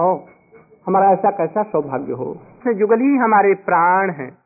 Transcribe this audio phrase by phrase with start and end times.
[0.00, 0.24] और
[0.86, 2.34] हमारा ऐसा कैसा सौभाग्य हो?
[2.66, 4.38] जुगल ही हमारे प्राण हैं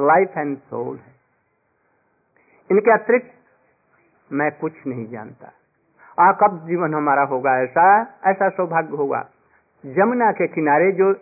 [0.00, 1.12] लाइफ एंड सोल है।
[2.70, 3.30] इनके अतिरिक्त
[4.32, 5.52] मैं कुछ नहीं जानता।
[6.18, 9.26] आ कब जीवन हमारा होगा ऐसा ऐसा सौभाग्य होगा?
[9.86, 11.14] जमुना के किनारे जो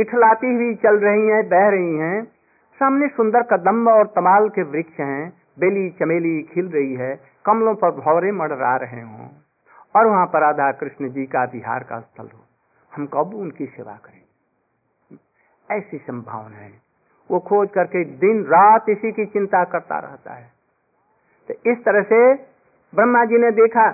[0.00, 2.24] इठलाती हुई चल रही हैं, बह रही हैं,
[2.78, 7.90] सामने सुंदर कदम्ब और तमाल के वृक्ष हैं, बेली चमेली खिल रही है, कमलों पर
[7.90, 9.28] भौरे मडरा रहे हों,
[9.96, 12.47] और वहाँ पर राधा कृष्ण जी का बिहार का स्थल हो।
[12.98, 14.22] हम कब उनकी सेवा करें?
[15.78, 16.72] ऐसी संभावना है।
[17.30, 20.52] वो खोज करके दिन रात इसी की चिंता करता रहता है।
[21.48, 22.34] तो इस तरह से
[22.94, 23.88] ब्रह्मा जी ने देखा,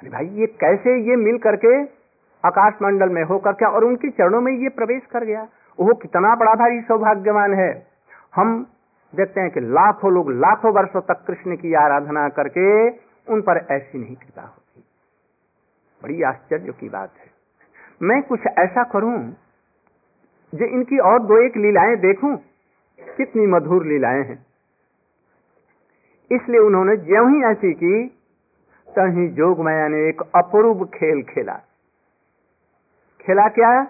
[0.00, 1.82] अरे भाई, ये कैसे ये मिल करके
[2.44, 5.42] आकाश मंडल में होकर के और उनके चरणों में ये प्रवेश कर गया?
[5.80, 7.86] वो कितना बड़ा भारी सौभाग्यवान है।
[8.34, 8.66] हम
[9.14, 12.90] देखते हैं कि लाखों लोग, लाखों वर्षों तक कृष्ण की आराधना करके
[13.32, 14.84] उन पर ऐसी नहीं कृपा होती।
[16.02, 17.27] बड़ी आश्चर्य की बात है।
[18.02, 19.36] मैं कुछ ऐसा करूँ
[20.54, 22.36] जो इनकी और दो एक लीलाएँ देखूँ?
[23.16, 24.46] कितनी मधुर लीलाएँ हैं।
[26.32, 28.06] इसलिए उन्होंने ज्यों ही ऐसी की
[28.88, 31.52] तही जोग माया ने एक अपूर्व खेल खेला।
[33.20, 33.84] खेला क्या?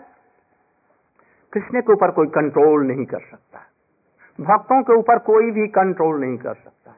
[1.53, 3.59] कृष्ण के ऊपर कोई कंट्रोल नहीं कर सकता।
[4.41, 6.98] भक्तों के ऊपर कोई भी कंट्रोल नहीं कर सकता।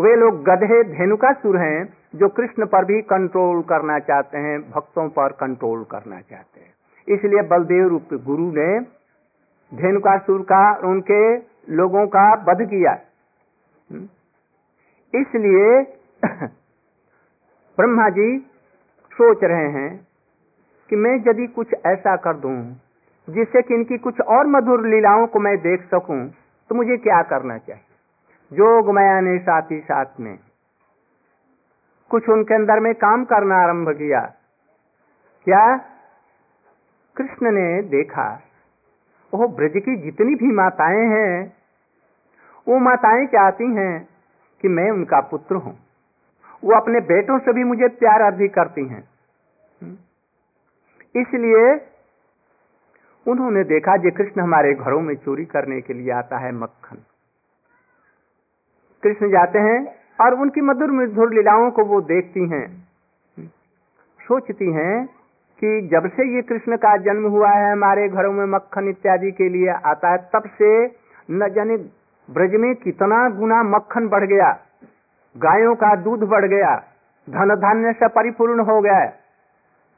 [0.00, 5.08] वे लोग गधे धेनुका सुर हैं, जो कृष्ण पर भी कंट्रोल करना चाहते हैं, भक्तों
[5.08, 6.72] पर कंट्रोल करना चाहते हैं।
[7.08, 8.80] इसलिए बलदेव रूप गुरु ने
[9.72, 11.36] धेनुकासुर का उनके
[11.74, 12.92] लोगों का वध किया।
[15.14, 15.82] इसलिए
[17.78, 18.38] ब्रह्मा जी
[19.12, 20.06] सोच रहे हैं
[20.90, 22.56] कि मैं यदि कुछ ऐसा कर दूँ,
[23.28, 26.20] जिससे कि इनकी कुछ और मधुर लीलाओं को मैं देख सकूँ
[26.70, 27.82] तो मुझे क्या करना चाहिए?
[28.52, 30.38] जोग माया ने साथ ही साथ में
[32.10, 34.20] कुछ उनके अंदर में काम करना आरंभ किया।
[35.46, 35.76] क्या?
[37.16, 38.42] कृष्ण ने देखा
[39.32, 41.52] वो ब्रज की जितनी भी माताएँ हैं,
[42.68, 44.08] वो माताएँ चाहती हैं
[44.60, 45.78] कि मैं उनका पुत्र हूँ।
[46.64, 49.08] वो अपने बेटों से भी मुझे प्यार अधिक करती हैं।
[51.16, 51.70] इसलिए
[53.26, 56.98] उन्होंने देखा जे कृष्ण हमारे घरों में चोरी करने के लिए आता है मक्खन।
[59.02, 59.78] कृष्ण जाते हैं
[60.20, 62.66] और उनकी मधुर मधुर लीलाओं को वो देखती हैं।
[64.20, 65.06] सोचती हैं
[65.62, 69.48] कि जब से ये कृष्ण का जन्म हुआ है, हमारे घरों में मक्खन इत्यादि के
[69.48, 70.70] लिए आता है, तब से
[71.30, 71.76] न जाने
[72.28, 74.50] ब्रज में कितना गुना मक्खन बढ़ गया,
[75.36, 76.74] गायों का दूध बढ़ गया,
[77.28, 79.04] धन धान्य से परिपूर्ण हो गया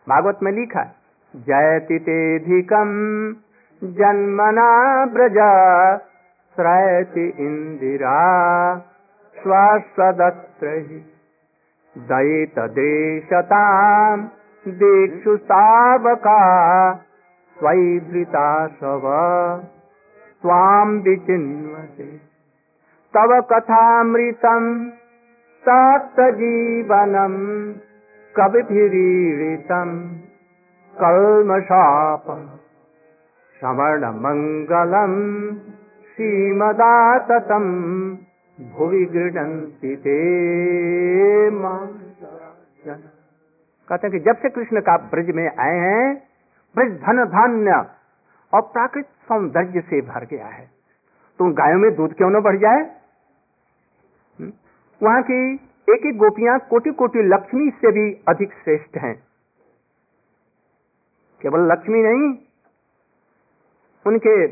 [0.06, 0.82] भागवत में लिखा
[1.34, 2.88] जयति तेधिकम
[3.82, 4.70] जन्मना
[5.06, 5.50] ब्रजा,
[6.56, 8.16] श्रयति इंदिरा।
[9.42, 10.74] स्वस्वदत्र
[11.96, 14.20] दयित देशताम
[14.66, 16.38] दीक्षु सावका
[17.56, 19.10] स्व
[20.42, 22.06] स्वाम विचिन्वते
[23.14, 24.64] तव कथामृतम
[28.36, 29.90] कविभिरीडितम
[30.94, 32.26] कल्मशाप
[33.56, 35.14] श्रवण मंगलम
[36.14, 37.68] श्रीमदाततम
[38.60, 40.16] भुवि गृहंति ते
[43.88, 46.14] कहते हैं कि जब से कृष्ण का ब्रज में आए हैं,
[46.74, 47.72] ब्रज धन धान्य
[48.52, 50.70] और प्राकृतिक सौंदर्य से भर गया है।
[51.38, 52.82] तो गायों में दूध क्यों न बढ़ जाए?
[55.02, 55.54] वहाँ की
[55.88, 59.14] एक एक गोपियाँ कोटि कोटि लक्ष्मी से भी अधिक श्रेष्ठ हैं।
[61.40, 62.38] केवल लक्ष्मी नहीं,
[64.06, 64.46] उनके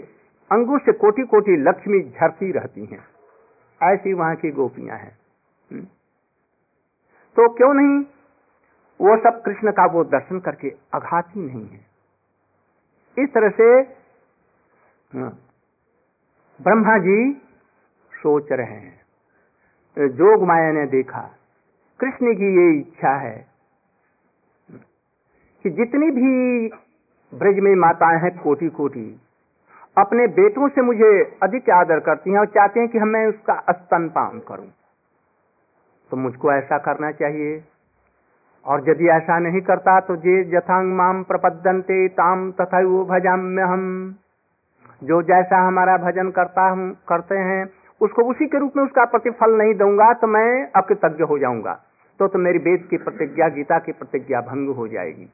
[0.50, 3.05] अंगुश से कोटि कोटि लक्ष्मी झरती रहती हैं।
[3.82, 5.18] ऐसी वहाँ की गोपियाँ हैं।
[5.70, 5.84] हम्म।
[7.36, 8.04] तो क्यों नहीं?
[9.00, 11.80] वो सब कृष्ण का वो दर्शन करके आघात ही नहीं है।
[13.19, 13.64] इस तरह से
[15.19, 15.30] हाँ,
[16.62, 17.32] ब्रह्मा जी
[18.12, 19.00] सोच रहे हैं।
[19.98, 21.20] जोग माया ने देखा
[22.00, 23.46] कृष्ण की ये इच्छा है
[25.64, 26.69] कि जितनी भी
[27.38, 29.20] ब्रज में माताएँ हैं कोटि कोटि
[30.00, 34.41] अपने बेटों से मुझे अधिक आदर करती हैं और चाहते हैं कि मैं उसका स्तनपान
[34.49, 34.69] करूँ।
[36.11, 37.64] तो मुझको ऐसा करना चाहिए।
[38.67, 44.14] और यदि ऐसा नहीं करता तो जे जथांग माम प्रपद्यंते ताम तथा वो भजाम्य हम
[45.05, 47.70] जो जैसा हमारा भजन करता हम, करते हैं,
[48.00, 51.81] उसको उसी के रूप में उसका प्रतिफल नहीं दूँगा तो मैं अकृतज्ञ हो जाऊँगा।
[52.19, 55.31] तो तो मेरी वेद की प्रतिज्ञा, गीता की प्रतिज्ञा भंग हो जाएगी।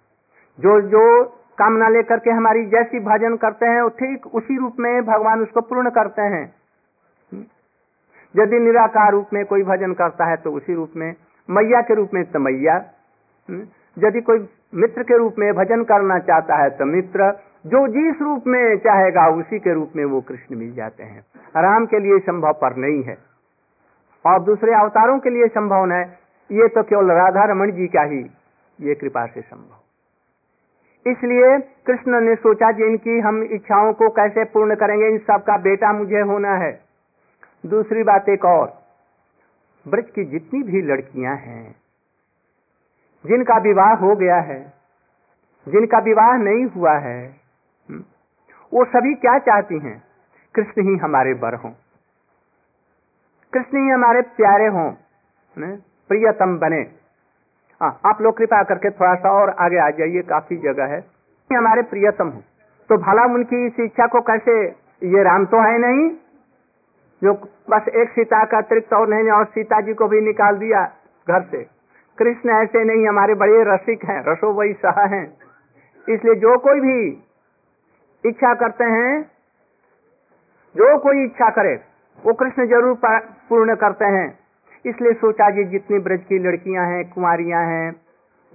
[0.60, 1.24] जो जो
[1.58, 5.90] कामना लेकर के हमारी जैसी भजन करते हैं ठीक उसी रूप में भगवान उसको पूर्ण
[5.90, 6.44] करते हैं।
[8.34, 11.14] यदि निराकार रूप में कोई भजन करता है तो उसी रूप में,
[11.48, 12.76] मैया के रूप में तो मैया।
[13.96, 17.30] यदि कोई मित्र के रूप में भजन करना चाहता है तो मित्र।
[17.66, 21.20] जो जिस रूप में चाहेगा, उसी के रूप में वो कृष्ण मिल जाते हैं।
[21.56, 23.16] राम के लिए संभव पर नहीं है।
[24.24, 26.02] और दूसरे अवतारों के लिए संभव है।
[26.50, 28.20] ये तो केवल राधा रमन जी का ही,
[28.78, 29.85] ये कृपा से संभव।
[31.06, 35.92] इसलिए कृष्ण ने सोचा कि इनकी हम इच्छाओं को कैसे पूर्ण करेंगे, इन सबका बेटा
[35.92, 36.72] मुझे होना है।
[37.64, 38.66] दूसरी बात एक और,
[39.86, 41.74] ब्रज की जितनी भी लड़कियाँ हैं,
[43.24, 44.60] जिनका विवाह हो गया है,
[45.66, 47.20] जिनका विवाह नहीं हुआ है,
[48.72, 50.02] वो सभी क्या चाहती हैं?
[50.54, 51.70] कृष्ण ही हमारे बर हों।
[53.52, 54.90] कृष्ण ही हमारे प्यारे हों
[55.56, 56.82] प्रियतम बने।
[57.80, 61.04] हाँ आप लोग कृपा करके थोड़ा सा और आगे आ जाइए, काफ़ी जगह है।
[61.50, 62.40] हमारे प्रियतम हो।
[62.90, 64.52] तो भला उनकी इस इच्छा को कैसे,
[65.06, 66.08] ये राम तो है नहीं,
[67.22, 67.32] जो
[67.70, 70.84] बस एक सीता का अतिरिक्त और नहीं, और सीता जी को भी निकाल दिया
[71.26, 71.62] घर से।
[72.18, 75.26] कृष्ण ऐसे नहीं, हमारे बड़े रसिक हैं, रसो वही सह हैं।
[76.06, 76.98] इसलिए जो कोई भी
[78.24, 79.22] इच्छा करते हैं,
[80.74, 81.74] जो कोई इच्छा करे,
[82.18, 82.98] वो कृष्ण ज़रूर
[83.48, 84.28] पूर्ण करते हैं।
[84.86, 87.92] इसलिए सोचा जी जितनी ब्रज की लड़कियाँ हैं कुमारियाँ हैं,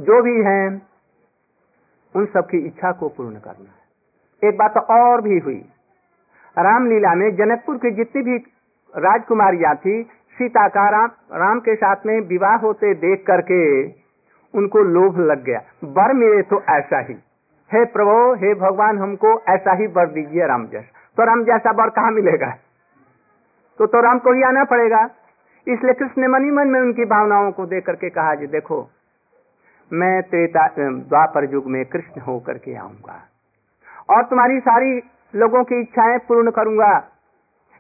[0.01, 0.81] जो भी हैं,
[2.16, 5.66] उन सबकी इच्छा को पूर्ण करना है। एक बात और भी हुई।
[6.57, 8.38] रामलीला में जनकपुर की जितनी भी
[8.98, 10.04] राजकुमारियाँ थी,
[10.38, 13.88] सीता का राम राम के साथ में विवाह होते देख करके
[14.54, 17.13] उनको लोभ लग गया। बर मिले तो ऐसा ही।
[17.74, 21.89] हे प्रभु, हे भगवान, हमको ऐसा ही बर दीजिए राम जैसा। तो राम जैसा बर
[21.89, 22.56] कहा मिलेगा?
[23.78, 25.10] तो तो राम को ही आना पड़ेगा।
[25.68, 28.90] इसलिए कृष्ण ने मन ही मन में उनकी भावनाओं को देख करके कहा, जी देखो,
[29.92, 33.19] मैं त्रेता द्वापर युग में कृष्ण होकर के आऊँगा
[34.10, 35.02] और तुम्हारी सारी
[35.34, 36.92] लोगों की इच्छाएँ पूर्ण करूँगा।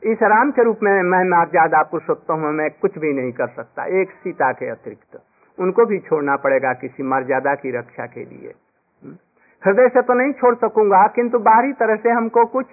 [0.03, 3.85] इस राम के रूप में मैं मर्यादा पुरुषोत्तम हूँ, मैं कुछ भी नहीं कर सकता।
[4.01, 5.21] एक सीता के अतिरिक्त
[5.57, 9.15] उनको भी छोड़ना पड़ेगा किसी मर्यादा की रक्षा के लिए। हम्म।
[9.63, 12.65] हृदय से तो नहीं छोड़ सकूँगा, किंतु बाहरी तरह से हमको कुछ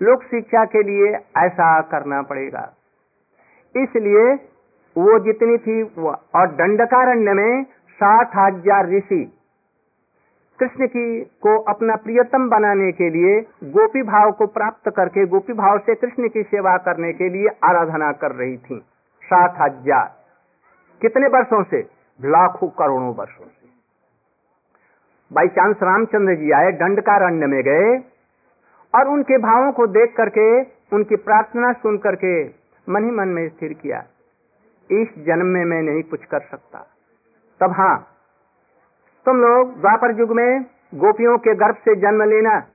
[0.00, 2.72] लोक शिक्षा के लिए ऐसा करना पड़ेगा।
[3.74, 4.34] इसलिए
[4.96, 7.64] वो जितनी थी और दंडकारण्य में
[7.98, 9.24] साठ हज़ार ऋषि।
[10.58, 15.78] कृष्ण की को अपना प्रियतम बनाने के लिए, गोपी भाव को प्राप्त करके, गोपी भाव
[15.78, 18.78] से कृष्ण की सेवा करने के लिए आराधना कर रही थी।
[19.22, 20.10] सात हज़ार।
[21.02, 21.80] कितने वर्षों से?
[22.20, 23.66] लाखों करोड़ों वर्षों से।
[25.30, 27.96] बाई चांस रामचंद्र जी आए, दंडकारण्य में गए,
[28.94, 30.60] और उनके भावों को देख करके,
[30.96, 32.57] उनकी प्रार्थना सुन करके
[32.88, 34.04] मन ही मन में स्थिर किया।
[34.90, 36.78] इस जन्म में मैं नहीं कुछ कर सकता।
[37.60, 38.08] तब हाँ
[39.26, 40.62] तुम लोग द्वापर युग में
[40.94, 42.66] गोपियों के गर्भ से जन्म लेना।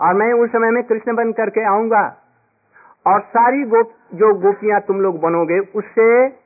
[0.00, 2.16] और मैं उस समय में कृष्ण बन करके आऊँगा।
[3.06, 6.36] और सारी गोप, जो गोपियाँ तुम लोग बनोगे, उससे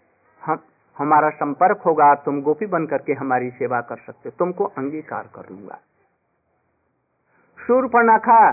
[0.45, 0.59] हम,
[0.99, 5.79] हमारा संपर्क होगा। तुम गोपी बन करके हमारी सेवा कर सकते तुमको अंगीकार कर लूँगा।
[7.67, 8.53] शूर्पणखा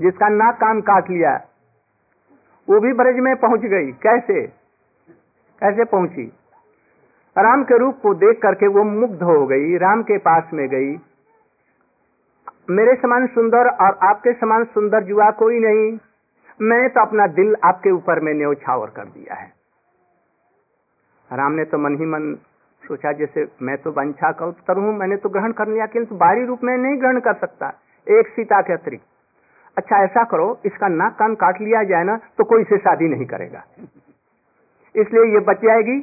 [0.00, 1.40] जिसका नाक कान काट लिया।
[2.68, 4.46] वो भी ब्रज में पहुँच गई। कैसे?
[5.60, 6.32] कैसे पहुँची?
[7.36, 10.96] राम के रूप को देख करके वो मुग्ध हो गई, राम के पास में गई।
[12.70, 15.98] मेरे समान सुंदर और आपके समान सुंदर जुआ कोई नहीं।
[16.60, 19.52] मैं तो अपना दिल आपके ऊपर में न्यौछावर कर दिया है।
[21.30, 22.34] राम ने तो मन ही मन
[22.82, 26.64] सोचा, जैसे मैं तो वंशा कल्पतर हूँ, मैंने तो ग्रहण कर लिया, किंतु बाहरी रूप
[26.64, 27.68] में नहीं ग्रहण कर सकता।
[28.06, 29.06] एक सीता के अतिरिक्त।
[29.76, 33.26] अच्छा ऐसा करो, इसका नाक कान काट लिया जाए ना तो कोई इसे शादी नहीं
[33.26, 33.64] करेगा।
[34.94, 35.98] इसलिए ये बच जाएगी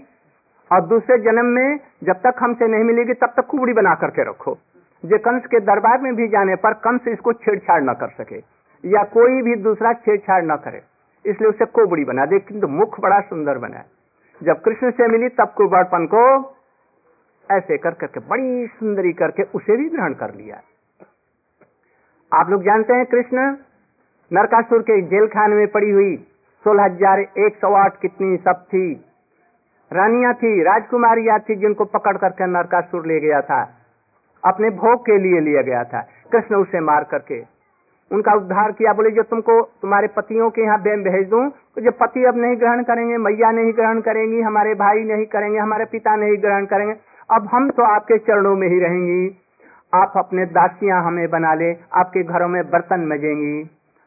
[0.71, 4.57] और दूसरे जन्म में, जब तक हमसे नहीं मिलेगी, तब तक कुबड़ी बना करके रखो।
[5.03, 8.37] जो कंस के दरबार में भी जाने पर कंस इसको छेड़छाड़ न कर सके,
[8.83, 10.81] या कोई भी दूसरा छेड़छाड़ न करे।
[11.25, 13.83] इसलिए उसे कोबड़ी बना दे, किंतु मुख बड़ा सुंदर बना
[14.41, 16.21] जब कृष्ण से मिली, तब कुबड़पन को
[17.49, 20.61] ऐसे कर करके, बड़ी सुंदरी करके उसे भी ग्रहण कर लिया
[22.33, 23.41] आप लोग जानते हैं कृष्ण?
[24.31, 26.15] नरकासुर के जेल खाने में पड़ी हुई
[26.65, 28.93] सोलह हज़ार एक सौ आठ कितनी सब थी।
[29.91, 33.61] रानिया थी, राजकुमारियाँ थी जिनको पकड़ करके नरकासुर ले गया था।
[34.43, 37.39] अपने भोग के लिए लिया गया था। कृष्ण उसे मार करके।
[38.11, 41.91] उनका उद्धार किया, बोले, जो तुमको, तुम्हारे पतियों के यहाँ बेम भेज दूँ तो जो
[41.93, 46.15] पति अब नहीं ग्रहण करेंगे, मैया नहीं ग्रहण करेंगी, हमारे भाई नहीं करेंगे, हमारे पिता
[46.15, 46.95] नहीं ग्रहण करेंगे,
[47.29, 49.23] अब हम तो आपके चरणों में ही रहेंगी।
[49.93, 53.63] आप अपने दासियाँ हमें बना ले, आपके घरों में बर्तन मजेंगी,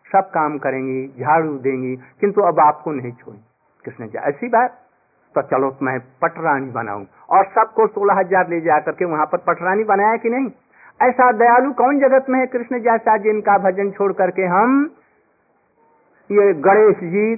[0.07, 3.39] सब काम करेंगी, झाड़ू देंगी, किंतु अब आपको नहीं छोड़ी
[3.85, 4.83] कृष्ण जी, ऐसी बात?
[5.35, 9.85] तो चलो मैं पटरानी बनाऊँ। और सबको सोलह हज़ार ले जा करके वहाँ पर पटरानी
[9.85, 10.51] बनाया कि नहीं?
[11.03, 14.91] ऐसा दयालु कौन जगत में है कृष्ण जैसा जिनका भजन छोड़ करके हम?
[16.31, 17.35] ये गणेश जी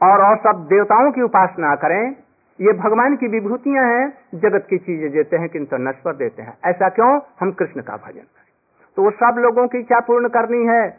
[0.00, 2.16] और और सब देवताओं की उपासना करें।
[2.62, 6.88] ये भगवान की विभूतियाँ हैं, जगत की चीज़ें देते हैं, किंतु नश्वर देते हैं। ऐसा
[6.88, 7.20] क्यों?
[7.40, 8.52] हम कृष्ण का भजन करें।
[8.96, 10.90] तो वो सब लोगों की इच्छा पूर्ण करनी है?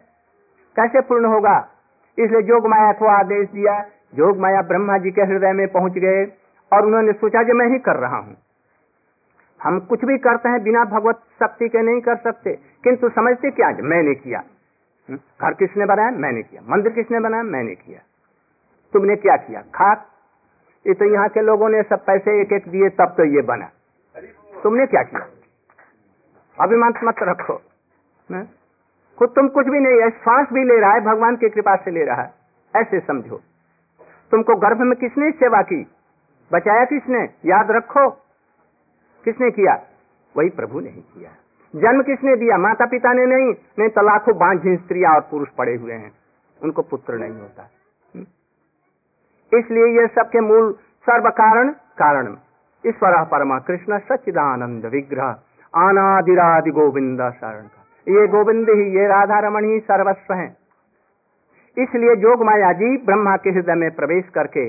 [0.76, 1.70] कैसे पूर्ण होगा?
[2.20, 3.82] इसलिए जोग माया को आदेश दिया।
[4.16, 6.26] जोग माया ब्रह्मा जी के हृदय में पहुँच गए
[6.74, 8.38] और उन्होंने सोचा कि मैं ही कर रहा हूँ।
[9.64, 13.68] हम कुछ भी करते हैं, बिना भगवत शक्ति के नहीं कर सकते। किंतु समझते क्या
[13.70, 14.40] मैंने किया।
[15.10, 15.18] हम्म?
[15.18, 16.12] घर किसने बनाया?
[16.12, 17.44] मैंने किया। मंदिर किसने बनाया?
[17.44, 18.00] मैंने किया।
[18.94, 19.62] तुमने क्या किया?
[19.62, 20.10] खाक
[20.86, 23.70] ये तो यहाँ के लोगों ने सब पैसे एक एक दिए, तब तो ये बना।
[24.64, 25.28] तुमने क्या किया?
[26.62, 27.62] अभिमान मत रखो।
[29.18, 31.92] खुद तुम कुछ भी नहीं है श्वास भी ले रहा है, भगवान की कृपा से
[31.92, 32.34] ले रहा है।
[32.76, 33.42] ऐसे समझो।
[34.32, 35.88] तुमको गर्भ में किसने सेवा की?
[36.52, 37.24] बचाया किसने?
[37.46, 38.10] याद रखो।
[39.24, 39.74] किसने किया?
[40.38, 41.30] वही प्रभु ने ही किया।
[41.74, 42.58] जन्म किसने दिया?
[42.58, 46.12] माता पिता ने नहीं नहीं तो लाखों बांझ स्त्रियाँ और पुरुष पड़े हुए हैं।
[46.62, 47.70] उनको पुत्र नहीं होता।
[49.54, 50.72] इसलिए ये सबके मूल
[51.08, 52.36] सर्व कारण। कारण
[52.84, 55.36] ईश्वर परमा कृष्ण सच्चिदानंद विग्रह
[55.74, 57.66] आनादिरादि गोविंद शरण
[58.08, 60.48] ये गोविंद ही, ये राधा रमण ही सर्वस्व है।
[61.78, 64.66] इसलिए जोग माया जी ब्रह्मा के हृदय में प्रवेश करके,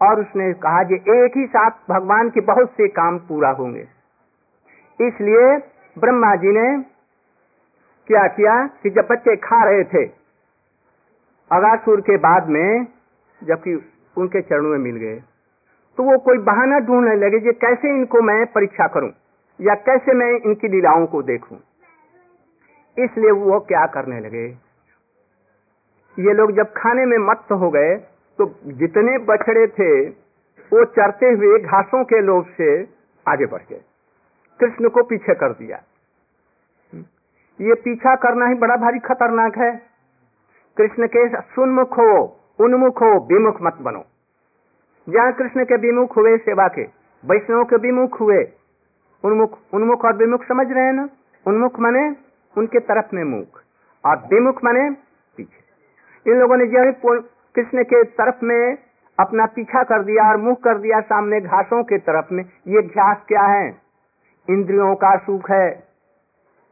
[0.00, 3.86] और उसने कहा कि एक ही साथ भगवान के बहुत से काम पूरा होंगे।
[5.00, 5.56] इसलिए
[5.96, 6.66] ब्रह्मा जी ने
[8.08, 10.04] क्या किया कि जब बच्चे खा रहे थे,
[11.50, 12.86] अगासुर के बाद में,
[13.42, 13.74] जबकि
[14.16, 15.16] उनके चरणों में मिल गए।
[15.98, 19.10] तो वो कोई बहाना ढूँढने लगे कि कैसे इनको मैं परीक्षा करूँ
[19.60, 21.58] या कैसे मैं इनकी लीलाओं को देखूँ।
[22.96, 24.46] इसलिए वो क्या करने लगे?
[26.18, 27.94] ये लोग जब खाने में मत हो गए
[28.38, 32.68] तो जितने बछड़े थे, वो चरते हुए घासों के लोभ से
[33.26, 33.80] आगे बढ़ गए।
[34.60, 35.82] कृष्ण को पीछे कर दिया।
[37.58, 39.70] ये पीछा करना ही बड़ा भारी खतरनाक है।
[40.76, 42.14] कृष्ण के सुनमुख हो
[42.60, 44.04] उन्मुख हो विमुख मत बनो।
[45.08, 46.82] जहाँ कृष्ण के विमुख हुए सेवा के।
[47.24, 48.44] वैष्णव के विमुख हुए।
[49.24, 51.08] उन्मुख उन्मुख और विमुख समझ रहे हैं ना?
[51.46, 52.16] उन्मुख माने
[52.58, 53.62] उनके तरफ़ में मुख
[54.06, 54.90] और विमुख माने
[55.36, 57.20] पीछे। इन लोगों ने जो
[57.54, 58.78] कृष्ण के तरफ़ में
[59.20, 63.16] अपना पीछा कर दिया और मुख कर दिया सामने घासों के तरफ़ में। ये घास
[63.28, 63.76] क्या है?
[64.50, 65.88] इंद्रियों का सुख है।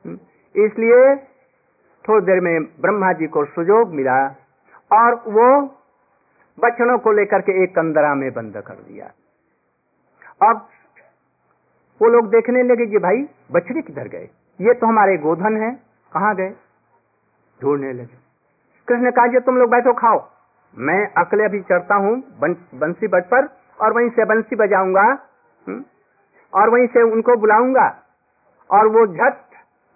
[0.07, 0.19] हम्म,
[0.65, 1.17] इसलिए
[2.09, 4.37] थोड़ी देर में ब्रह्मा जी को सुजोग मिला।
[4.93, 5.49] और वो
[6.59, 9.07] बच्चनों को लेकर के एक कंदरा में बंद कर दिया।
[10.41, 10.69] अब
[12.01, 13.23] वो लोग देखने लगे कि भाई
[13.53, 14.29] बछड़े किधर गए?
[14.61, 15.71] ये तो हमारे गोधन है
[16.13, 16.51] कहाँ गए?
[17.61, 18.17] ढूँढने लगे।
[18.89, 20.21] कृष्ण कहा जो तुम लोग बैठो खाओ।
[20.77, 25.03] मैं अकेले अभी चढ़ता हूँ बंसी बज पर और वहीं से बंसी बजाऊँगा
[25.67, 25.83] हम्म,
[26.53, 27.87] और वहीं से उनको बुलाऊँगा
[28.71, 29.41] और वो झट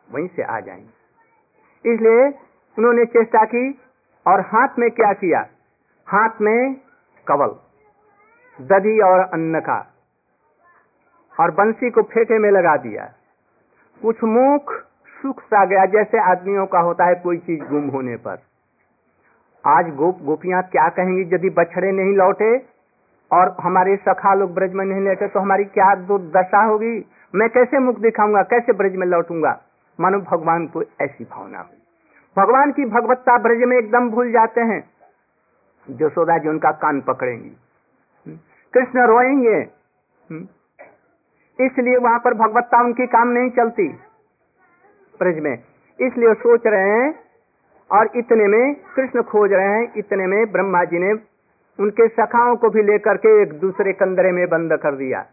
[0.09, 2.27] वहीं से आ जाएँगे। इसलिए
[2.79, 3.71] उन्होंने चेष्टा की
[4.27, 5.41] और हाथ में क्या किया?
[6.07, 6.75] हाथ में
[7.27, 7.55] कवल
[8.59, 9.79] दधी और अन्न का,
[11.35, 13.05] और बंसी को फेंके में लगा दिया।
[14.01, 14.73] कुछ मुख
[15.17, 18.39] सुख सा गया, जैसे आदमियों का होता है कोई चीज़ गुम होने पर।
[19.65, 22.57] आज गोप गोपियाँ क्या कहेंगी, यदि बछड़े नहीं लौटे
[23.31, 26.95] और हमारे सखा लोग ब्रज में नहीं लौटे तो हमारी क्या दुर्दशा होगी?
[27.35, 28.43] मैं कैसे मुख दिखाऊँगा?
[28.45, 29.59] कैसे ब्रज में लौटूँगा?
[29.99, 31.76] मानो भगवान को ऐसी भावना हुई
[32.37, 34.91] भगवान की भगवत्ता ब्रज में एकदम भूल जाते हैं।
[35.91, 37.57] जसोदा जी उनका कान पकड़ेंगी।
[38.27, 38.39] हम्म।
[38.75, 39.69] कृष्ण रोएँगे।
[40.31, 40.47] हम्म।
[41.67, 43.89] इसलिए वहाँ पर भगवत्ता उनकी काम नहीं चलती
[45.19, 45.59] ब्रज में।
[46.01, 47.21] इसलिए सोच रहे हैं
[47.91, 51.13] और इतने में कृष्ण खोज रहे हैं, इतने में ब्रह्मा जी ने
[51.81, 55.27] उनके सखाओं को भी लेकर के एक दूसरे कंदरे में बंद कर दिया।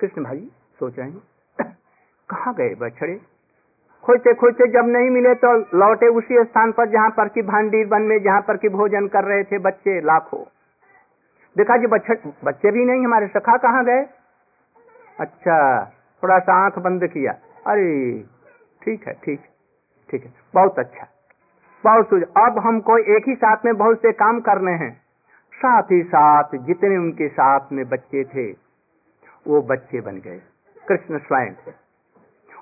[0.00, 1.22] कृष्ण भाई, सोच रहे हैं।
[2.30, 3.20] कहा गए बछड़े?
[4.04, 8.02] खोजते खोजते जब नहीं मिले तो लौटे उसी स्थान पर जहाँ पर की भांडी वन
[8.02, 10.42] में जहाँ पर की भोजन कर रहे थे बच्चे लाखों।
[11.56, 12.14] देखा जी, बच्चे
[12.44, 14.04] बच्चे भी नहीं, हमारे सखा कहाँ गए?
[15.20, 15.84] अच्छा
[16.22, 17.32] थोड़ा सा आँख बंद किया।
[17.66, 18.24] अरे,
[18.82, 19.40] ठीक है, ठीक
[20.08, 21.06] ठीक है, बहुत अच्छा।
[21.84, 24.92] बहुत सुझ अब हमको एक ही साथ में बहुत से काम करने हैं।
[25.52, 28.50] साथ ही साथ जितने उनके साथ में बच्चे थे,
[29.46, 30.40] वो बच्चे बन गए।
[30.88, 31.52] कृष्ण स्वयं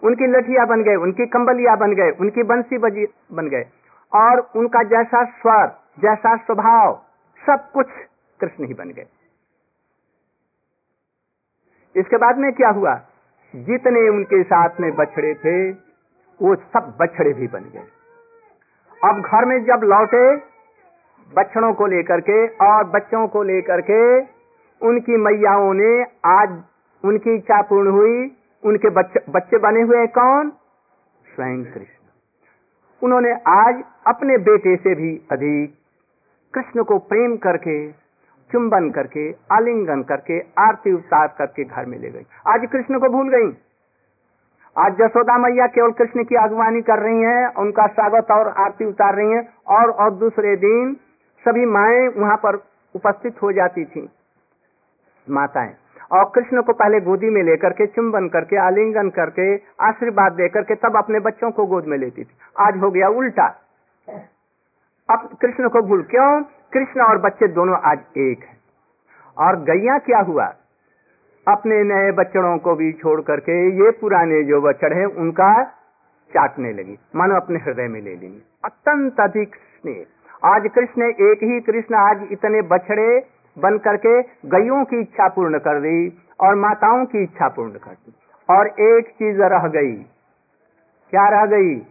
[0.04, 3.64] उनकी लठिया बन गए, उनकी कंबलिया बन गए, उनकी बंसी बजी बन गए।
[4.14, 5.66] और उनका जैसा स्वर,
[5.98, 7.02] जैसा स्वभाव,
[7.46, 7.86] सब कुछ
[8.40, 9.06] कृष्ण ही बन गए।
[11.96, 13.00] इसके बाद में क्या हुआ?
[13.56, 15.70] जितने उनके साथ में बछड़े थे,
[16.42, 17.84] वो सब बछड़े भी बन गए।
[19.04, 20.36] अब घर में जब लौटे
[21.36, 24.20] बच्चों को लेकर के और बच्चों को लेकर के,
[24.86, 26.62] उनकी मैयाओं ने आज
[27.04, 30.52] उनकी इच्छा पूर्ण हुई उनके बच्चे बच्चे बने हुए हैं कौन?
[31.34, 31.84] स्वयं कृष्ण।
[33.02, 35.74] उन्होंने आज अपने बेटे से भी अधिक
[36.54, 37.92] कृष्ण को प्रेम करके,
[38.52, 43.28] चुंबन करके, आलिंगन करके, आरती उतार करके घर में ले गई। आज कृष्ण को भूल
[43.28, 43.56] गई।
[44.78, 49.14] आज जसोदा मैया केवल कृष्ण की अगवानी कर रही हैं, उनका स्वागत और आरती उतार
[49.14, 50.96] रही हैं, और और दूसरे दिन
[51.44, 52.54] सभी माए वहाँ पर
[52.94, 54.08] उपस्थित हो जाती थी।
[55.30, 55.74] माताएँ
[56.12, 60.74] और कृष्ण को पहले गोदी में लेकर के चुंबन करके, आलिंगन करके, आशीर्वाद देकर के
[60.74, 63.46] तब अपने बच्चों को गोद में लेती थी। आज हो गया उल्टा।
[65.10, 66.42] अब कृष्ण को भूल क्यों?
[66.72, 68.56] कृष्ण और बच्चे दोनों आज एक है।
[69.38, 70.54] और गैया क्या हुआ?
[71.48, 75.64] अपने नए बच्चों को भी छोड़ करके ये पुराने जो बच्चड़ हैं, उनका
[76.34, 80.06] चाटने लगी। मानो अपने हृदय में ले लेंगे अत्यंत अधिक स्नेह।
[80.44, 85.80] आज कृष्ण एक ही, कृष्ण आज इतने बछड़े बन करके गैयों की इच्छा पूर्ण कर
[85.80, 88.14] दी और माताओं की इच्छा पूर्ण कर दी।
[88.50, 89.92] और एक चीज़ रह गई।
[91.10, 91.86] क्या रह गई?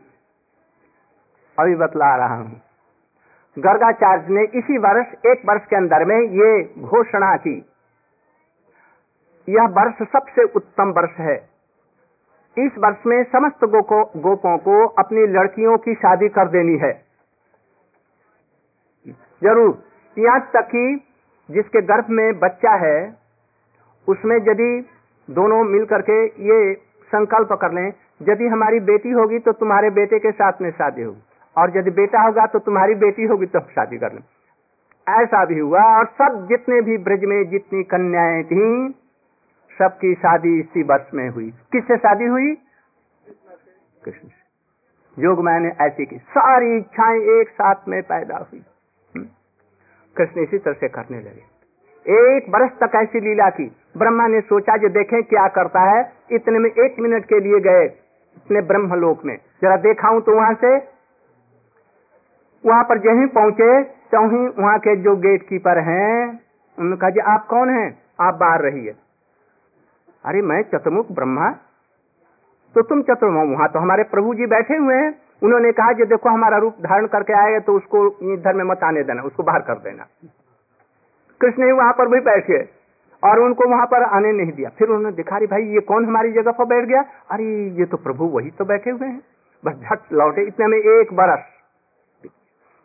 [1.60, 2.62] अभी बतला रहा हूँ।
[3.60, 7.66] गर्गाचार्य ने इसी वर्ष, एक वर्ष के अंदर में ये घोषणा की।
[9.50, 11.50] यह वर्ष सबसे उत्तम वर्ष है।
[12.58, 17.06] इस वर्ष में समस्त गोको, गोपों को अपनी लड़कियों की शादी कर देनी है।
[19.44, 19.84] ज़रूर।
[20.18, 21.07] यहाँ तक कि
[21.50, 23.00] जिसके गर्भ में बच्चा है,
[24.08, 24.70] उसमें यदि
[25.30, 26.74] दोनों मिल करके ये
[27.12, 27.88] संकल्प कर लें,
[28.22, 31.22] यदि हमारी बेटी होगी तो तुम्हारे बेटे के साथ में शादी होगी,
[31.56, 34.24] और यदि बेटा होगा तो तुम्हारी बेटी होगी तो शादी कर लें।
[35.08, 38.90] ऐसा भी हुआ, और सब जितने भी ब्रज में जितनी कन्याएँ थी,
[39.72, 42.54] सबकी शादी इसी वर्ष में हुई। किससे शादी हुई?
[44.04, 44.46] कृष्ण से।
[45.18, 48.64] योग मैंने ऐसी की, सारी इच्छाएँ एक साथ में पैदा हुई।
[50.18, 51.58] कृष्ण इसी तरह से करने लगे।
[52.36, 56.60] एक बरस तक ऐसी लीला की। ब्रह्मा ने सोचा जो देखें क्या करता है। इतने
[56.60, 57.86] में एक मिनट के लिए गए
[58.38, 60.78] इतने ब्रह्मलोक में। जरा देखा तो वहाँ से,
[62.66, 66.40] वहाँ पर जहीं पहुँचे तो ही वहाँ के जो गेट कीपर हैं,
[66.80, 68.00] उन्होंने कहा आप कौन हैं?
[68.22, 68.96] आप बाहर रहिए।
[70.26, 71.52] अरे, मैं चतुर्मुख ब्रह्मा।
[72.76, 76.30] तो तुम चतुर्मुख वहाँ तो हमारे प्रभु जी बैठे हुए हैं। उन्होंने कहा कि देखो
[76.30, 79.80] हमारा रूप धारण करके आएगा तो उसको इधर में मत आने देना, उसको बाहर कर
[79.80, 80.08] देना।
[81.42, 82.60] कृष्ण ही वहाँ पर भी बैठे
[83.24, 86.32] और उनको वहाँ पर आने नहीं दिया। फिर उन्होंने दिखा रही भाई, ये कौन हमारी
[86.32, 87.02] जगह पर बैठ गया?
[87.32, 89.22] अरे, ये तो प्रभु वही तो बैठे हुए हैं।
[89.64, 91.46] बस झट लौटे, इतने में एक बरस।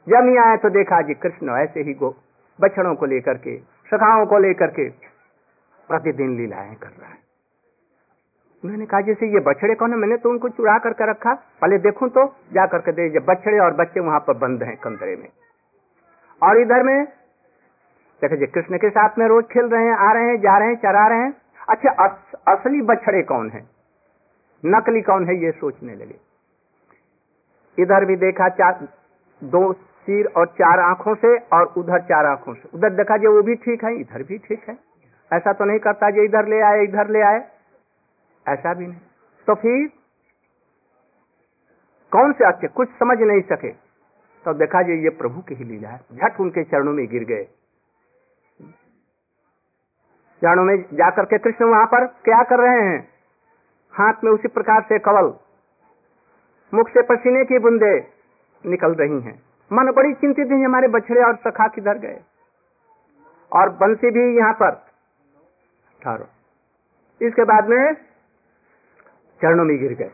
[0.06, 2.14] जब नहीं आया तो देखा जी, कृष्ण ऐसे ही गो,
[2.60, 3.56] बछड़ों को लेकर के,
[3.90, 4.88] सखाओं को लेकर के,
[5.88, 7.31] प्रतिदिन लीलाएँ कर रहा है।
[8.62, 9.96] उन्होंने कहा जैसे ये बछड़े कौन है?
[9.96, 14.00] मैंने तो उनको चुरा करके रखा। पहले देखूँ तो जा करके दे बछड़े और बच्चे
[14.00, 15.28] वहाँ पर बंद हैं कंदरे में।
[16.42, 17.04] और इधर में
[18.22, 20.76] देखिए कृष्ण के साथ में रोज खेल रहे हैं आ रहे हैं जा रहे हैं
[20.76, 21.32] चरा रहे हैं।
[21.68, 22.12] अच्छा अस,
[22.48, 23.62] असली बछड़े कौन है?
[24.62, 26.18] नकली कौन है ये सोचने लगे।
[27.78, 28.86] इधर भी देखा चार
[29.42, 33.42] दो सिर और चार आँखों से और उधर चार आँखों से। उधर देखा जो वो
[33.42, 34.76] भी ठीक है इधर भी ठीक है।
[35.30, 37.40] ऐसा तो नहीं करता जो इधर ले आए इधर ले आए।
[38.48, 39.00] ऐसा भी नहीं।
[39.46, 39.88] तो फिर
[42.12, 43.68] कौन से अच्छे कुछ समझ नहीं सके।
[44.44, 47.44] तो देखा जाए, ये प्रभु की ही लीला है। झट उनके चरणों में गिर गए।
[50.42, 53.08] चरणों में जाकर के कृष्ण वहाँ पर क्या कर रहे हैं?
[53.92, 55.34] हाथ में उसी प्रकार से कवल,
[56.74, 58.08] मुख से पसीने की बूंदे
[58.66, 62.20] निकल रही हैं। मन बड़ी चिंतित है, हमारे बछड़े और सखा किधर गए?
[63.52, 64.86] और बंसी भी यहाँ पर।
[66.02, 66.26] ठहरो।
[67.26, 68.11] इसके बाद में
[69.42, 70.10] चरणों में गिर गए।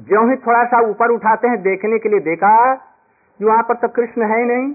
[0.00, 3.88] जो ही थोड़ा सा ऊपर उठाते हैं, देखने के लिए देखा कि वहाँ पर तो
[3.88, 4.74] कृष्ण है नहीं।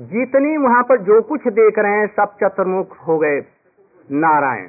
[0.00, 3.40] जितनी वहाँ पर जो कुछ देख रहे हैं, सब चतुर्मुख हो गए।
[4.12, 4.68] नारायण,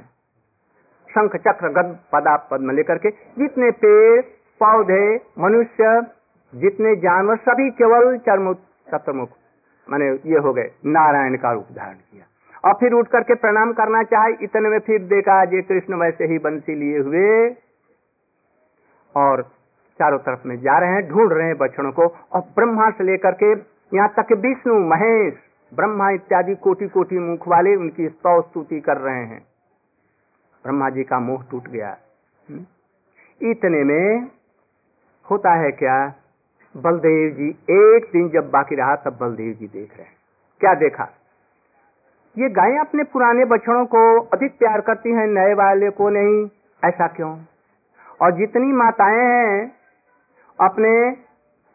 [1.10, 4.22] शंख, चक्र, गद, पदा, पद्म लेकर के जितने पेड़,
[4.60, 6.02] पौधे, मनुष्य,
[6.56, 8.58] जितने जानवर, सभी केवल चरमुख
[8.94, 9.30] चतुर्मुख।
[9.92, 12.26] माने ये हो गए, नारायण का रूप धारण किया।
[12.66, 16.40] और फिर उठ करके प्रणाम करना चाहे, इतने में फिर देखा जे कृष्ण वैसे ही
[16.40, 17.56] बंसी लिए हुए
[19.16, 19.42] और
[20.00, 23.32] चारों तरफ़ में जा रहे हैं, ढूंढ रहे हैं बच्चों को और ब्रह्मा से लेकर
[23.32, 23.52] के
[23.98, 25.34] यहाँ तक विष्णु, महेश,
[25.74, 29.46] ब्रह्मा इत्यादि कोटि कोटि मुख वाले उनकी स्तौ स्तुति कर रहे हैं।
[30.64, 31.98] ब्रह्मा जी का मोह टूट गया।
[32.50, 32.66] हम्म?
[33.52, 34.28] इतने में
[35.32, 36.14] होता है क्या?
[36.78, 40.14] बलदेव जी एक दिन जब बाकी रहा, तब बलदेव जी देख रहे हैं।
[40.60, 41.04] क्या देखा?
[42.38, 46.50] ये गायें अपने पुराने बछड़ों को अधिक प्यार करती हैं, नए वाले को नहीं।
[46.84, 47.38] ऐसा क्यों?
[48.22, 49.76] और जितनी माताएँ हैं,
[50.62, 51.18] अपने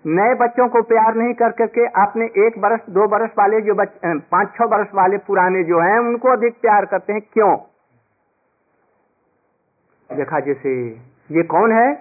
[0.07, 3.75] नए बच्चों को प्यार नहीं कर करके अपने एक बरस, दो बरस वाले जो
[4.21, 7.57] पाँच, छह बरस वाले पुराने जो हैं, उनको अधिक प्यार करते हैं। क्यों?
[10.17, 10.89] देखा जैसे,
[11.31, 11.93] ये कौन है?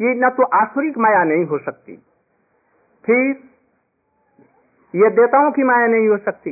[0.00, 1.96] ये न तो आसुरिक माया नहीं हो सकती।
[3.06, 3.16] फिर
[4.94, 6.50] ये देवताओं की माया नहीं हो सकती।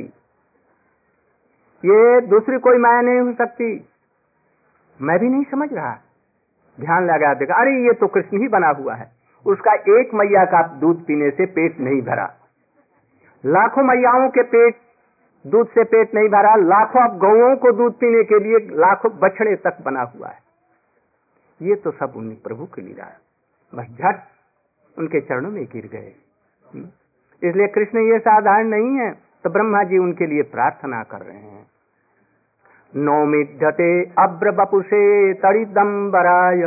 [1.85, 3.89] ये दूसरी कोई माया नहीं हो सकती।
[5.01, 5.97] मैं भी नहीं समझ रहा।
[6.79, 9.11] ध्यान लगा देखा, अरे, ये तो कृष्ण ही बना हुआ है।
[9.45, 12.33] उसका एक मैया का दूध पीने से पेट नहीं भरा।
[13.45, 14.77] लाखों मैयाओं के पेट
[15.47, 19.81] दूध से पेट नहीं भरा, लाखों गौओं को दूध पीने के लिए लाखों बछड़े तक
[19.81, 20.39] बना हुआ है।
[21.61, 23.17] ये तो सब उन्हीं प्रभु की लीला है।
[23.75, 24.19] बस झट
[24.97, 26.11] उनके चरणों में गिर गए।
[27.43, 29.11] इसलिए कृष्ण ये साधारण नहीं है
[29.43, 31.65] तो ब्रह्मा जी उनके लिए प्रार्थना कर रहे हैं।
[32.95, 36.61] नौमिध्यते अब्र बपुषे तड़िदम्बराय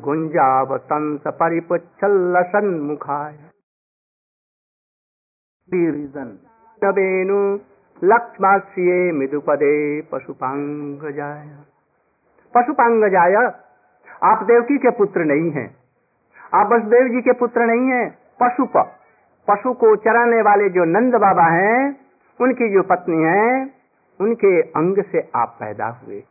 [0.00, 3.38] गुंजावतंस परिपुच्छल सन्मुखाय
[6.84, 7.58] वेणु
[8.04, 11.48] लक्ष्मास्ये मृदुपदे पशुपांगजाय।
[12.54, 13.34] पशुपांगजाय,
[14.22, 15.76] आप देवकी के पुत्र नहीं हैं।
[16.54, 18.72] आप वसुदेव जी के पुत्र नहीं हैं। पशुप,
[19.50, 21.96] पशु को चराने वाले जो नंद बाबा हैं,
[22.40, 23.73] उनकी जो पत्नी है
[24.20, 26.22] उनके अंग से आप पैदा हुए।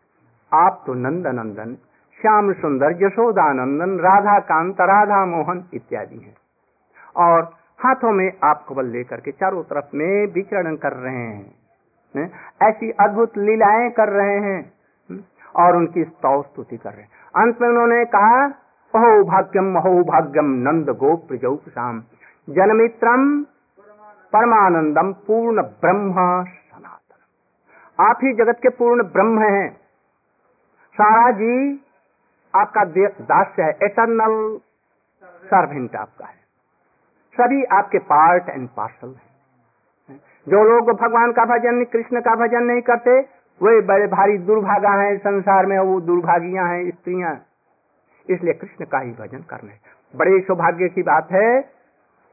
[0.54, 1.76] आप तो नंद नंदन
[2.22, 6.36] श्याम सुंदर, यशोदानंदन राधा कांत राधा मोहन इत्यादि हैं।
[7.17, 7.41] और
[7.80, 12.32] हाथों में आप कबल लेकर के चारों तरफ़ में विचरण कर रहे हैं
[12.63, 14.74] ऐसी अद्भुत लीलाएँ कर रहे हैं
[15.56, 18.46] और उनकी स्तौ स्तुति कर रहे हैं। अंत में उन्होंने कहा,
[18.96, 22.04] अहो भाग्यम अहो भाग्यम, नंद गोप प्रजौपसाम
[22.50, 23.43] जनमित्रम
[24.34, 26.46] परमानंदम पूर्ण ब्रह्म
[27.99, 29.77] आप ही जगत के पूर्ण ब्रह्म हैं।
[30.93, 31.86] सारा जी,
[32.56, 34.60] आपका दास्य है। एटर्नल
[35.23, 36.43] सर्वेंट आपका है।
[37.34, 39.34] सभी आपके पार्ट एंड पार्सल है।
[40.49, 43.19] जो लोग भगवान का भजन, कृष्ण का भजन नहीं करते,
[43.63, 47.45] वे बड़े भारी दुर्भागा हैं संसार में वो दुर्भागियाँ हैं, स्त्रियाँ।
[48.29, 49.79] इसलिए कृष्ण का ही भजन करना है।
[50.15, 51.60] बड़े सौभाग्य की बात है।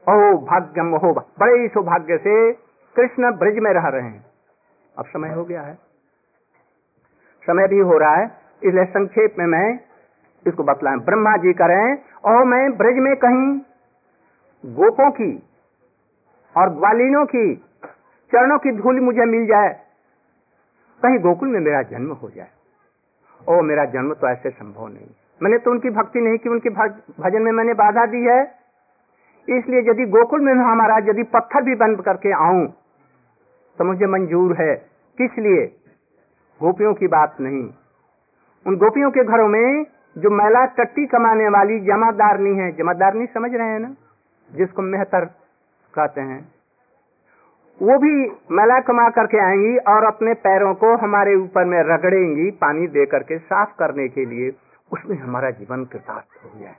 [0.09, 2.53] ओ भाग्यम अहो बड़े सौभाग्य से
[2.95, 4.30] कृष्ण ब्रज में रह रहे हैं।
[5.01, 5.73] अब समय हो गया है।
[7.43, 8.25] समय भी हो रहा है,
[8.61, 9.67] इसलिए संक्षेप में मैं
[10.45, 13.47] इसको बतलाए। ब्रह्मा जी करें, और मैं ब्रज में कहीं
[14.63, 15.31] गोपों की
[16.55, 17.55] और ग्वालिनों की
[18.31, 19.69] चरणों की धूल मुझे मिल जाए,
[21.01, 22.49] कहीं गोकुल में मेरा जन्म हो जाए।
[23.41, 25.09] ओ, मेरा जन्म तो ऐसे संभव नहीं।
[25.41, 28.41] मैंने तो उनकी भक्ति नहीं की, उनकी भजन में मैंने बाधा दी है।
[29.47, 32.67] इसलिए यदि गोकुल में हमारा, यदि पत्थर भी बंद करके आऊँ
[33.79, 34.73] तो मुझे मंजूर है।
[35.21, 35.65] किस लिए?
[36.61, 37.69] गोपियों की बात नहीं।
[38.65, 39.85] उन गोपियों के घरों में
[40.17, 43.93] जो मैला टट्टी कमाने वाली जमादारनी है, जमादारनी समझ रहे हैं ना?
[44.51, 45.25] जिसको मेहतर
[45.93, 46.41] कहते हैं।
[47.81, 48.13] वो भी
[48.51, 53.37] मैला कमा करके आएँगी और अपने पैरों को हमारे ऊपर में रगड़ेंगी पानी दे करके
[53.39, 54.49] साफ़ करने के लिए।
[54.91, 56.75] उसमें हमारा जीवन कृतार्थ हो जाए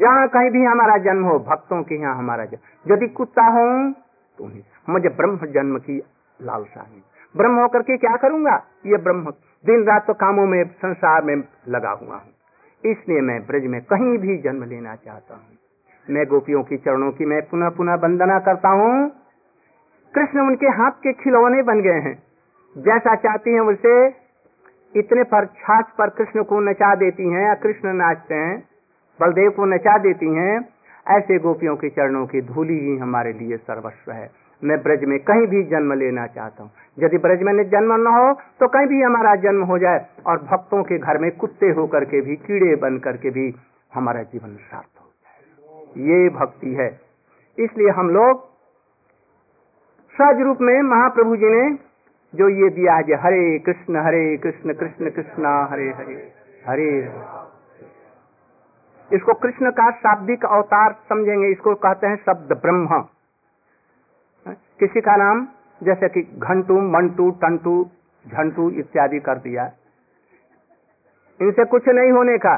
[0.00, 3.92] जहाँ कहीं भी हमारा जन्म हो, भक्तों के यहाँ हमारा जन्म। यदि कुत्ता हो
[4.38, 4.50] तो
[4.88, 6.02] मुझे ब्रह्म जन्म की
[6.42, 7.02] लालसा नहीं
[7.36, 8.62] ब्रह्म होकर के क्या करूँगा?
[8.86, 9.30] ये ब्रह्म
[9.64, 11.36] दिन रात तो कामों में, संसार में
[11.68, 15.44] लगा हुआ हूँ। इसलिए मैं ब्रज में कहीं भी जन्म लेना चाहता हूँ।
[16.10, 19.08] मैं गोपियों की चरणों की मैं पुनः पुनः वंदना करता हूँ।
[20.14, 22.22] कृष्ण उनके हाथ के खिलौने बन गए हैं।
[22.76, 24.06] जैसा चाहती हैं वैसे
[24.98, 28.62] इतने पर छाछ पर कृष्ण को नचा देती हैं या कृष्ण नाचते हैं,
[29.20, 30.68] बलदेव को नचा देती हैं,
[31.08, 34.30] ऐसे गोपियों के चरणों की धूली ही हमारे लिए सर्वस्व है।
[34.64, 38.32] मैं ब्रज में कहीं भी जन्म लेना चाहता हूँ। यदि ब्रज में जन्म न हो
[38.60, 42.20] तो कहीं भी हमारा जन्म हो जाए और भक्तों के घर में कुत्ते होकर के
[42.20, 43.54] भी, कीड़े बन करके भी
[43.92, 46.88] हमारा जीवन सार्थ हो जाए। ये भक्ति है।
[47.58, 48.44] इसलिए हम लोग
[50.14, 51.62] सहज रूप में महाप्रभु जी ने
[52.34, 56.14] जो ये दिया है, हरे कृष्ण हरे कृष्ण कृष्ण कृष्ण, हरे हरे
[56.66, 56.90] हरे,
[59.10, 63.00] इसको कृष्ण का शाब्दिक अवतार समझेंगे, इसको कहते हैं शब्द ब्रह्म।
[64.80, 65.46] किसी का नाम?
[65.82, 67.84] जैसे कि घंटू, मंटू, टंटू,
[68.26, 69.70] झंटू इत्यादि कर दिया।
[71.40, 72.54] इनसे कुछ नहीं होने का।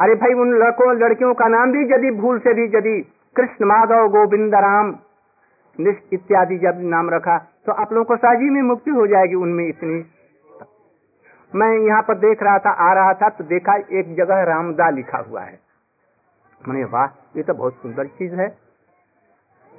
[0.00, 3.00] अरे भाई, उन लड़कों, लड़कियों का नाम भी यदि भूल से भी यदि
[3.36, 4.96] कृष्ण, माधव, गोविंद, राम
[6.12, 10.04] इत्यादि जब नाम रखा तो आप लोगों को साजी में मुक्ति हो जाएगी उनमें इतनी।
[11.54, 15.18] मैं यहाँ पर देख रहा था, आ रहा था तो देखा एक जगह रामदा लिखा
[15.18, 15.58] हुआ है।
[16.68, 17.06] मैंने वाह,
[17.36, 18.46] ये तो बहुत सुंदर चीज़ है।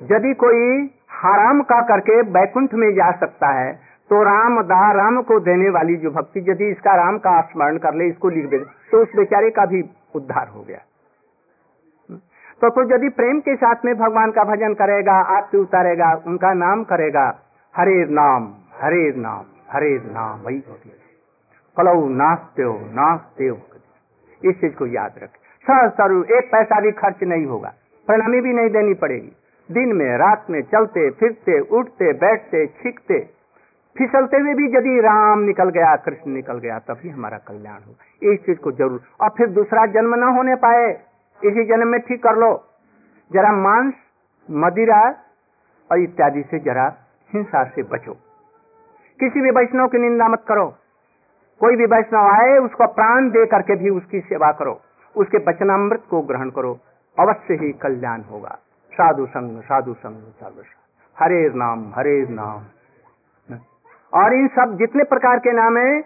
[0.02, 3.72] यदि कोई हराम का करके बैकुंठ में जा सकता है
[4.10, 7.94] तो राम दा राम को देने वाली जो भक्ति यदि इसका राम का स्मरण कर
[7.94, 8.58] ले, इसको लिख दे।
[8.92, 9.82] तो उस बेचारे का भी
[10.16, 10.80] उद्धार हो गया।
[12.62, 16.84] तो तो यदि प्रेम के साथ में भगवान का भजन करेगा, आरती उतारेगा, उनका नाम
[16.84, 17.26] करेगा,
[17.76, 18.48] हरे नाम
[18.82, 20.90] हरे नाम हरे नाम, वही होती
[21.78, 22.64] कलऊ नाचते
[23.44, 23.58] हो
[24.42, 25.30] इस चीज़ को याद रख।
[25.66, 27.74] सहज स्वरूप एक पैसा भी खर्च नहीं होगा।
[28.08, 29.32] प्रणामी भी नहीं देनी पड़ेगी।
[29.72, 33.30] दिन में, रात में चलते, फिरते, उठते, बैठते, छींकते,
[33.98, 37.96] फिसलते हुए भी यदि राम निकल गया, कृष्ण निकल गया, तभी हमारा कल्याण हो
[38.34, 40.92] इस चीज़ को ज़रूर। और फिर दूसरा जन्म न होने पाए,
[41.46, 42.64] इसी जन्म में ठीक कर लो।
[43.34, 43.94] जरा मांस,
[44.52, 45.10] मदिरा
[45.92, 46.94] और इत्यादि से जरा
[47.34, 48.14] हिंसा से बचो।
[49.20, 50.66] किसी भी वैष्णव की निंदा मत करो।
[51.60, 54.82] कोई भी वैष्णव आए, उसको प्राण दे करके भी उसकी सेवा करो।
[55.18, 56.80] उसके वचनामृत को ग्रहण करो।
[57.20, 58.60] अवश्य ही कल्याण होगा।
[59.00, 60.64] साधु संग साधु संग, साधु
[61.18, 62.64] हरे नाम हरे नाम।
[64.14, 66.00] और इन सब जितने प्रकार के नाम है,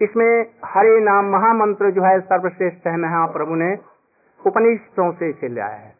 [0.00, 0.30] इसमें
[0.64, 3.72] हरे नाम महामंत्र जो है सर्वश्रेष्ठ है महाप्रभु ने
[4.40, 5.92] उपनिषदों से इसे लिया है।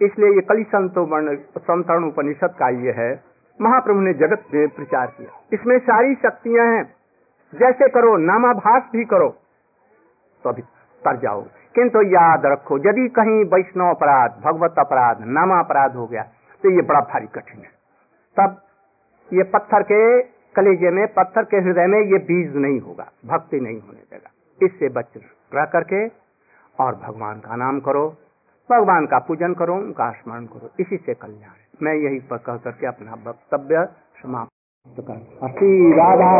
[0.00, 1.06] इसलिए ये कली संतो
[1.60, 3.10] संतरण उपनिषद का ये है।
[3.60, 6.84] महाप्रभु ने जगत में प्रचार किया। इसमें सारी शक्तियाँ हैं।
[7.52, 9.28] जैसे करो, नामाभास भी करो
[10.44, 10.62] तो अभी
[11.02, 11.42] तर जाओ
[11.74, 16.22] किंतु याद रखो, यदि कहीं वैष्णव अपराध, भगवत अपराध, नामा अपराध हो गया
[16.64, 17.70] तो ये बड़ा भारी कठिन है।
[18.36, 18.56] तब
[19.30, 20.00] ये पत्थर के
[20.54, 24.30] कलेजे में, पत्थर के हृदय में ये बीज नहीं होगा, भक्ति नहीं होने देगा।
[24.60, 25.16] इससे बच
[25.52, 26.06] रह करके
[26.78, 28.06] और भगवान का नाम करो,
[28.70, 32.86] भगवान का पूजन करो, उनका स्मरण करो। इसी से कल्याण मैं यही पर कह करके
[32.86, 33.86] अपना वक्तव्य
[34.22, 36.30] समाप्त कर श्री राधा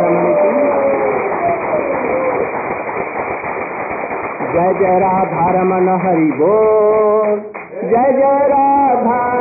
[4.55, 7.37] जय जय राधा रमन हरि बोल।
[7.91, 9.40] जय जय Radha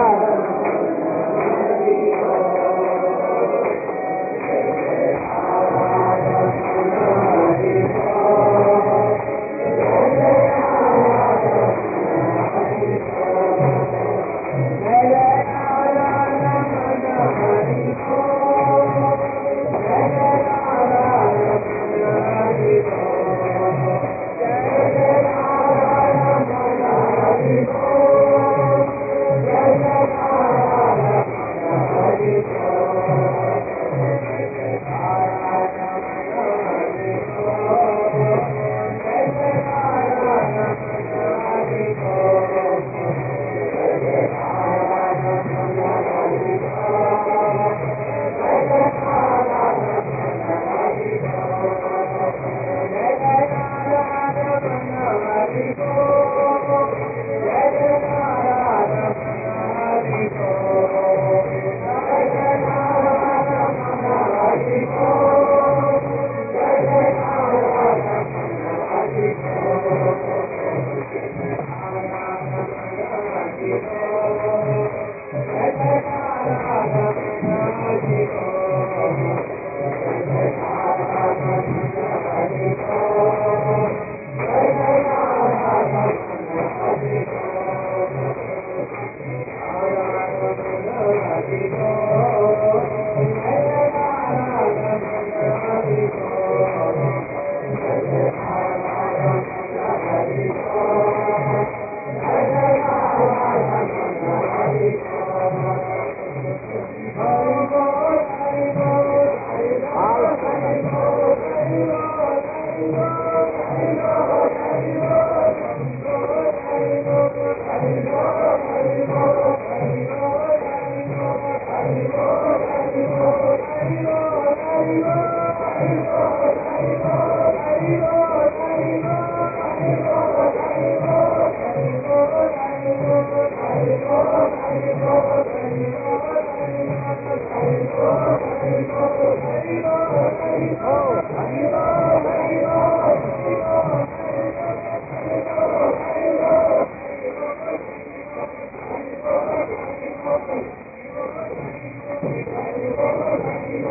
[153.72, 153.84] Thank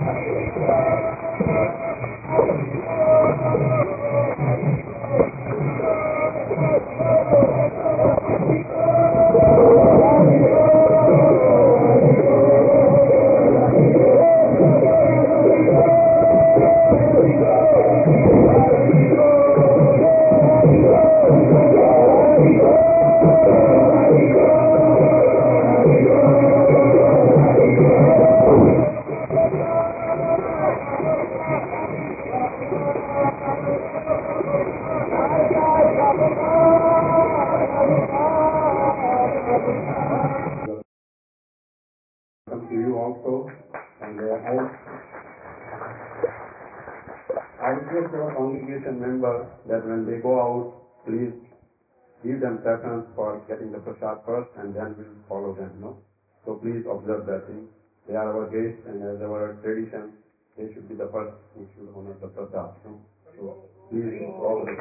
[52.36, 55.96] Give them preference for getting the prasad first and then we'll follow them, no?
[56.44, 57.64] So please observe that thing.
[58.08, 60.12] They are our guests and as our tradition,
[60.60, 62.76] they should be the first who should honor the prasad.
[62.84, 63.00] No?
[63.40, 63.56] So
[63.90, 64.76] please all the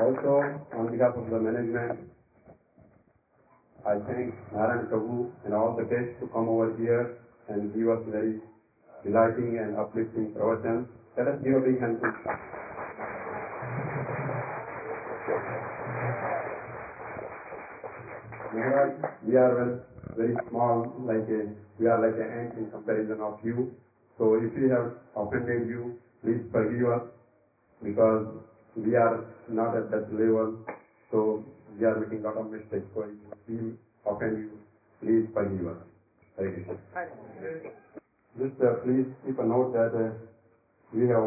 [0.00, 1.92] Also, on behalf of the management,
[3.86, 7.16] I thank Narayan Prabhu and all the guests to come over here
[7.48, 8.40] and give us very
[9.04, 10.86] delighting and uplifting pravachan.
[11.18, 12.08] Let us give a big hand to
[19.26, 19.84] We are
[20.16, 23.74] very small, like a, we are like an ant in comparison of you.
[24.18, 27.04] So if we have offended you, please forgive us
[27.82, 28.26] because
[28.76, 30.58] we are not at that level.
[31.10, 31.44] So
[31.78, 32.86] we are making a lot of mistakes.
[32.94, 33.74] So if we
[34.06, 34.58] offend you,
[35.02, 35.82] please forgive us.
[38.38, 40.10] Just uh, please keep a note that uh,
[40.92, 41.22] we have